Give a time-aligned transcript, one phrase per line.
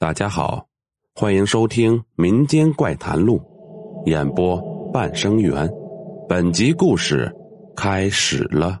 [0.00, 0.66] 大家好，
[1.14, 3.38] 欢迎收听《民间怪谈录》，
[4.10, 4.58] 演播
[4.90, 5.70] 半生缘。
[6.26, 7.30] 本集故事
[7.76, 8.80] 开始了。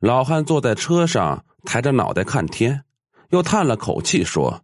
[0.00, 2.82] 老汉坐在车上，抬着脑袋看天，
[3.28, 4.58] 又叹了口气说：“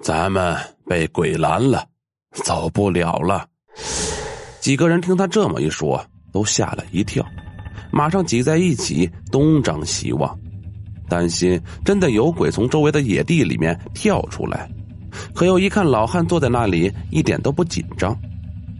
[0.00, 0.56] 咱们
[0.86, 1.86] 被鬼拦了，
[2.30, 3.46] 走不了了。”
[4.60, 7.22] 几个人听他这么一说，都吓了一跳，
[7.92, 10.40] 马上挤在一起，东张西望。
[11.08, 14.68] 担心真的有鬼从周围的野地里面跳出来，
[15.34, 18.16] 可又一看老汉坐在那里一点都不紧张，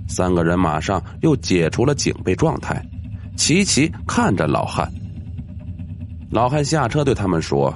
[0.08, 2.84] 三个人马上又解除了警备状态，
[3.36, 4.90] 齐齐看着老汉。
[6.30, 7.72] 老汉下车对他们说：“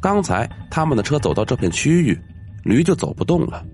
[0.00, 2.18] 刚才他们的车走到这片区域，
[2.64, 3.64] 驴就走不动了，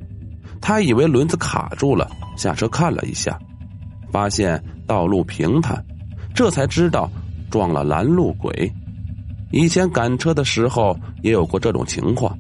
[0.61, 3.39] 他以为轮子卡住了，下车看了一下，
[4.11, 5.83] 发现道路平坦，
[6.35, 7.11] 这才知道
[7.51, 8.71] 撞了拦路鬼。”
[9.51, 12.39] 以前赶车的时候也有过这种情况，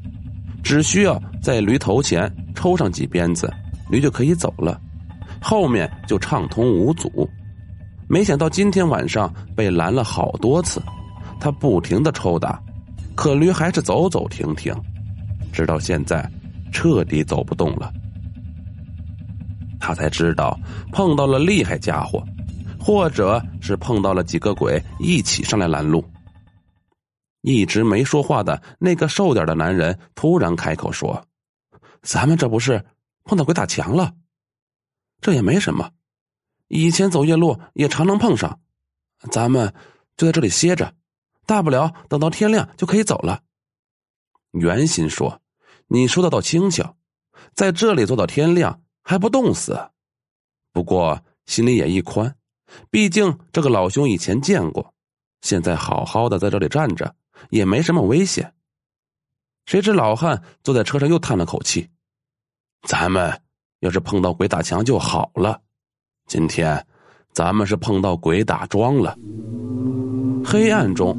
[0.62, 3.52] 只需要在驴头前抽上几鞭子，
[3.90, 4.78] 驴就可以走了，
[5.40, 7.28] 后面就畅通无阻。
[8.08, 10.82] 没想到今天晚上被拦了好多次，
[11.40, 12.60] 他不停的抽打，
[13.14, 14.74] 可驴还是走走停停，
[15.52, 16.30] 直到现在
[16.72, 17.92] 彻底走不动了。
[19.80, 20.58] 他才知道
[20.92, 22.22] 碰到了厉害家伙，
[22.78, 26.04] 或者是碰到了几个鬼一起上来拦路。
[27.40, 31.24] 一直没说话的那个瘦点的男人突然开口说
[32.02, 32.84] ：“咱们这不是
[33.24, 34.12] 碰到鬼打墙了？
[35.20, 35.92] 这也没什么，
[36.66, 38.60] 以前走夜路也常能碰上。
[39.30, 39.72] 咱们
[40.16, 40.94] 就在这里歇着，
[41.46, 43.42] 大不了等到天亮就可以走了。”
[44.52, 45.40] 袁心说
[45.86, 46.96] ：“你说的倒轻巧，
[47.54, 49.90] 在这里坐到天亮还不冻死。
[50.72, 52.36] 不过心里也一宽，
[52.90, 54.92] 毕竟这个老兄以前见过，
[55.40, 57.14] 现在好好的在这里站着。”
[57.50, 58.52] 也没什么危险。
[59.66, 61.88] 谁知老汉坐在车上又叹了口气
[62.88, 63.40] ：“咱们
[63.80, 65.60] 要是碰到鬼打墙就好了，
[66.26, 66.86] 今天
[67.32, 69.16] 咱们是碰到鬼打桩了。”
[70.44, 71.18] 黑暗中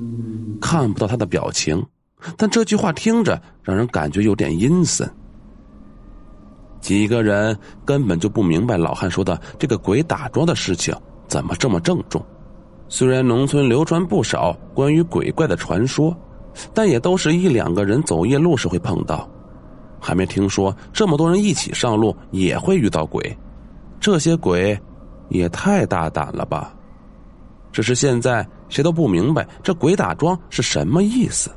[0.59, 1.85] 看不到他的表情，
[2.37, 5.07] 但这句话听着让人感觉有点阴森。
[6.81, 10.95] 几个人根本就不明白老汉说的这个鬼打桩的事情
[11.27, 12.25] 怎么这么郑重。
[12.91, 16.13] 虽然农村流传不少关于鬼怪的传说，
[16.73, 19.29] 但也都是一两个人走夜路时会碰到，
[19.99, 23.37] 还没听说这么多人一起上路也会遇到鬼。
[23.99, 24.77] 这些鬼
[25.29, 26.73] 也太大胆了吧！
[27.71, 31.51] 只是现在谁都不明白这鬼打桩是什么意思，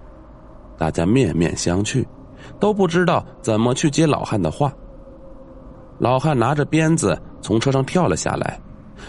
[0.76, 2.04] 大家面面相觑，
[2.60, 4.70] 都不知道怎么去接老汉的话。
[5.98, 8.60] 老汉拿着鞭子从车上跳了下来，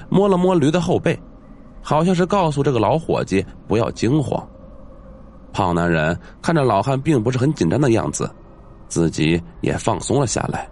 [0.08, 1.20] 摸了摸驴的后背。
[1.84, 4.42] 好像是告诉这个老伙计不要惊慌。
[5.52, 8.28] 胖男人看着老汉并不是很紧张的样子，
[8.88, 10.68] 自己也放松了下来，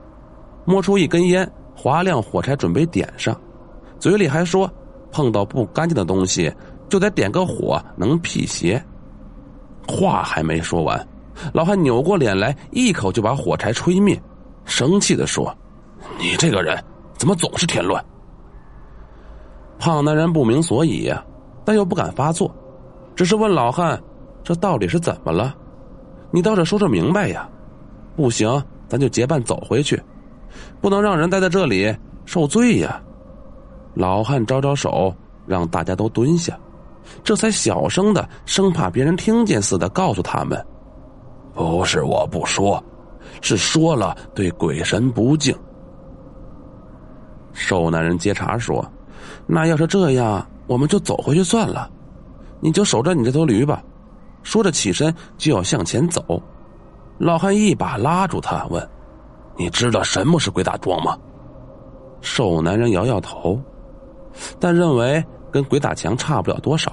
[0.65, 3.39] 摸出一根烟，划亮火柴准备点上，
[3.99, 4.67] 嘴里还说
[5.11, 6.51] ：“碰到不干净的东西
[6.89, 8.83] 就得点个火，能辟邪。”
[9.87, 11.07] 话还没说完，
[11.53, 14.19] 老汉扭过脸来，一口就把火柴吹灭，
[14.65, 15.55] 生气的说
[16.17, 16.81] ：“你这个人
[17.17, 18.03] 怎么总是添乱？”
[19.81, 21.25] 胖男人不明所以呀，
[21.65, 22.53] 但又不敢发作，
[23.15, 23.99] 只是问老汉
[24.45, 25.55] ：“这到底是怎么了？
[26.29, 27.49] 你倒是说说明白呀！
[28.15, 29.99] 不行，咱就结伴走回去，
[30.79, 31.91] 不能让人待在这里
[32.25, 33.01] 受罪呀！”
[33.95, 35.11] 老汉招招手，
[35.47, 36.55] 让大家都蹲下，
[37.23, 40.63] 这才小声的，生怕别人听见似的，告诉他们
[41.55, 42.81] ：“不是我不说，
[43.41, 45.57] 是说了对鬼神不敬。”
[47.51, 48.85] 瘦男人接茬说。
[49.45, 51.89] 那要是这样，我们就走回去算了。
[52.59, 53.83] 你就守着你这头驴吧。
[54.43, 56.41] 说着起身就要向前走，
[57.19, 58.89] 老汉一把拉住他，问
[59.55, 61.17] ：“你知道什么是鬼打桩吗？”
[62.21, 63.59] 瘦男人摇摇头，
[64.59, 66.91] 但认为跟鬼打墙差不了多少。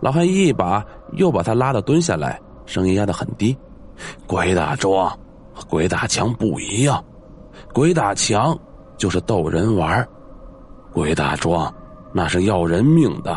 [0.00, 3.56] 老汉一把又把他拉到蹲下来，声音压得很低
[4.26, 5.08] ：“鬼打桩
[5.52, 7.04] 和鬼打墙不一样，
[7.72, 8.58] 鬼打墙
[8.96, 10.06] 就是逗人玩。”
[10.98, 11.72] 鬼打桩，
[12.12, 13.32] 那是要人命的。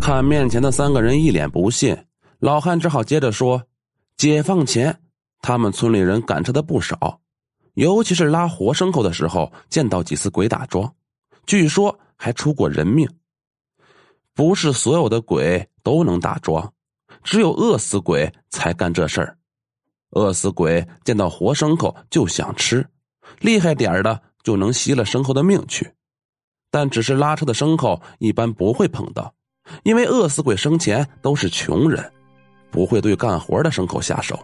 [0.00, 1.94] 看面前的三个人一脸不信，
[2.38, 3.62] 老汉只好接着说
[4.16, 4.98] ：“解放前，
[5.42, 7.20] 他们村里人赶车的不少，
[7.74, 10.90] 尤其是拉活牲口的时候，见到几次鬼打桩，
[11.44, 13.06] 据说还出过人命。
[14.32, 16.72] 不是所有的鬼都能打桩，
[17.22, 19.36] 只有饿死鬼才干这事儿。
[20.12, 22.88] 饿死鬼见到活牲口就想吃，
[23.40, 25.92] 厉害点的就能吸了牲口的命去。”
[26.74, 29.32] 但只是拉车的牲口一般不会碰到，
[29.84, 32.04] 因为饿死鬼生前都是穷人，
[32.68, 34.36] 不会对干活的牲口下手。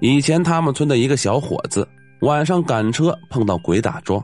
[0.00, 1.88] 以前他们村的一个小伙子
[2.20, 4.22] 晚上赶车碰到鬼打桩，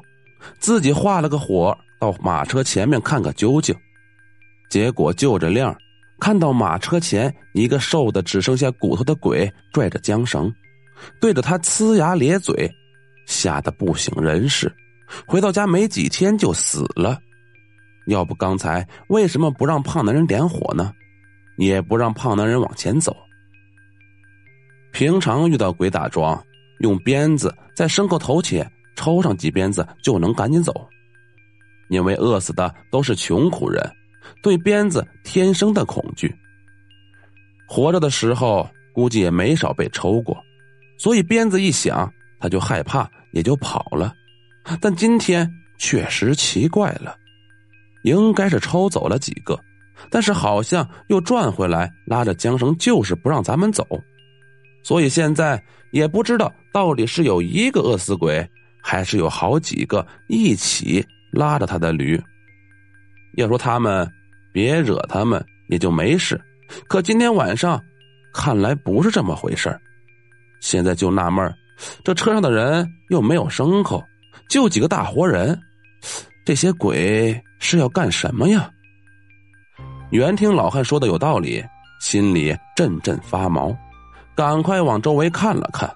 [0.59, 3.75] 自己画了个火到马车前面看个究竟，
[4.69, 5.75] 结果就着亮
[6.21, 10.53] 看到马车前一个瘦的只剩下骨头的鬼拽着缰绳，
[11.23, 12.71] 对着他呲牙咧嘴，
[13.25, 14.71] 吓得不省人事，
[15.27, 17.19] 回到家没几天就死了。
[18.07, 20.93] 要不刚才为什么不让胖男人点火呢？
[21.57, 23.17] 也不让胖男人往前走。
[24.93, 26.45] 平常遇到鬼打桩，
[26.81, 30.89] 用鞭子在牲口头前抽上几鞭子就能赶紧走。
[31.89, 33.83] 因为饿死的都是穷苦人，
[34.43, 36.35] 对鞭子天生的恐惧。
[37.67, 40.37] 活着的时候估计也没少被抽过，
[40.99, 44.13] 所以鞭子一响他就害怕，也就跑了。
[44.81, 47.17] 但今天确实奇怪了，
[48.03, 49.59] 应该是抽走了几个，
[50.11, 53.87] 但是好像又转回来拉着缰绳，就是不让咱们走。
[54.83, 55.63] 所以现在
[55.93, 58.47] 也不知道到底是有一个饿死鬼，
[58.83, 62.21] 还是有好几个一起拉着他的驴。
[63.37, 64.11] 要说他们
[64.53, 66.41] 别惹他们也就没事，
[66.87, 67.83] 可今天晚上
[68.33, 69.75] 看来不是这么回事
[70.61, 71.55] 现在就纳闷
[72.05, 74.03] 这车上的人又没有牲口，
[74.49, 75.61] 就几个大活人，
[76.45, 78.71] 这些鬼是要干什么呀？
[80.11, 81.65] 原听老汉说的有道理，
[82.01, 83.77] 心里阵阵发毛。
[84.37, 85.89] 赶快往周围看了看，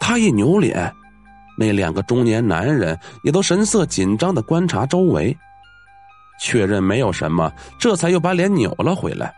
[0.00, 0.92] 他一扭脸，
[1.58, 5.36] 那两个中年男人也都神色紧张的观察周围，
[6.40, 9.32] 确认没有什么，这才又把脸扭了回来。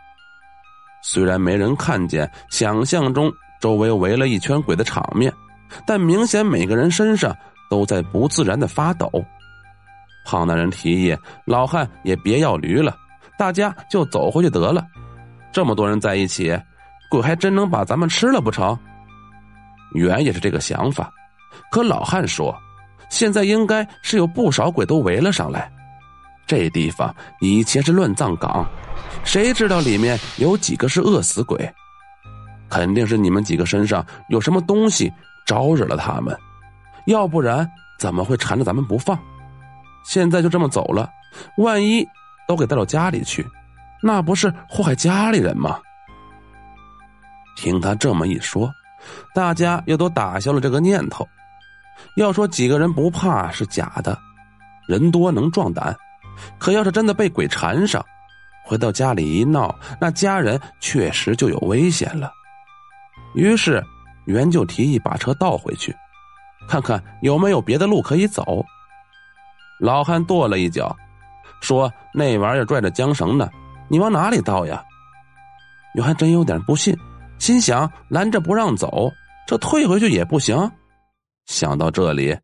[1.01, 3.31] 虽然没人看见想象中
[3.61, 5.33] 周围围了一圈鬼的场面，
[5.85, 7.35] 但明显每个人身上
[7.69, 9.09] 都在不自然的发抖。
[10.25, 12.95] 胖男人提议老汉也别要驴了，
[13.37, 14.85] 大家就走回去得了。
[15.51, 16.59] 这么多人在一起。
[17.09, 18.77] 鬼还真能把咱们吃了不成？
[19.95, 21.11] 原也是这个想法，
[21.71, 22.55] 可老汉说，
[23.09, 25.71] 现在应该是有不少鬼都围了上来。
[26.45, 27.11] 这地方
[27.41, 28.63] 以前是乱葬岗，
[29.23, 31.67] 谁知道里面有几个是饿死鬼？
[32.69, 35.11] 肯定是你们几个身上有什么东西
[35.47, 36.37] 招惹了他们，
[37.05, 37.69] 要不然
[37.99, 39.17] 怎么会缠着咱们不放？
[40.05, 41.09] 现在就这么走了，
[41.57, 42.07] 万一
[42.47, 43.45] 都给带到家里去，
[44.01, 45.79] 那不是祸害家里人吗？
[47.55, 48.71] 听他这么一说，
[49.33, 51.27] 大家又都打消了这个念头。
[52.15, 54.17] 要说几个人不怕是假的，
[54.87, 55.95] 人多能壮胆。
[56.57, 58.03] 可要是真的被鬼缠上，
[58.63, 62.31] 回到家里一闹，那家人确实就有危险了。
[63.35, 63.83] 于是
[64.25, 65.93] 袁就提议把车倒回去，
[66.69, 68.63] 看看有没有别的路可以走。
[69.79, 70.95] 老汉跺了一脚，
[71.61, 73.49] 说：“那玩意儿拽着缰绳呢，
[73.87, 74.81] 你往哪里倒呀？”
[75.95, 76.95] 女孩真有点不信。
[77.39, 79.09] 心想拦着不让走，
[79.47, 80.69] 这退回去也不行。
[81.45, 82.37] 想到这里，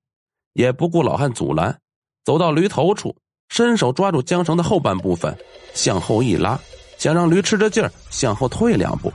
[0.54, 1.78] 也不顾老汉阻拦，
[2.24, 3.14] 走到驴头处，
[3.50, 5.38] 伸手抓住缰绳的后半部分，
[5.74, 6.58] 向后一拉，
[6.98, 9.12] 想让驴吃着劲儿向后退两步。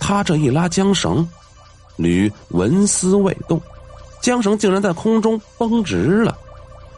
[0.00, 1.28] 他这一拉缰绳，
[1.96, 3.60] 驴纹丝未动，
[4.22, 6.36] 缰绳竟然在空中绷直了，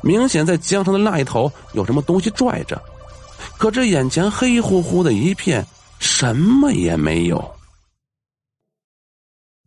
[0.02, 2.80] 明显在缰绳的那一头有什么东西拽着。
[3.58, 5.64] 可这眼前黑乎乎的一片，
[5.98, 7.54] 什么也没有。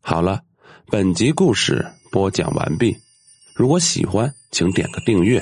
[0.01, 0.41] 好了，
[0.87, 2.97] 本集故事播讲完毕。
[3.55, 5.41] 如果喜欢，请点个订阅。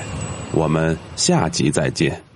[0.52, 2.31] 我们下集再见。